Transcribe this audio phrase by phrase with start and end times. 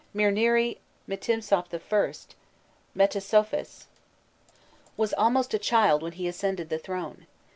[0.15, 2.35] Mirnirî Mihtimsaûf I.
[2.95, 3.85] (Metesouphis)
[4.97, 7.27] was almost a child when he ascended the throne.